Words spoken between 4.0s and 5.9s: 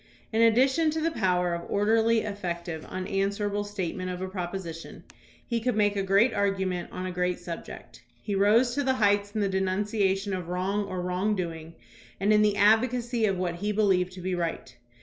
of a proposition, he could